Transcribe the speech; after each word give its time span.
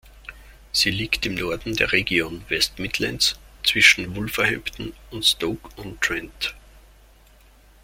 Sie 0.71 0.89
liegt 0.89 1.27
im 1.27 1.35
Norden 1.35 1.75
der 1.75 1.91
Region 1.91 2.43
West 2.49 2.79
Midlands 2.79 3.39
zwischen 3.63 4.15
Wolverhampton 4.15 4.93
und 5.11 5.23
Stoke-on-Trent. 5.23 6.55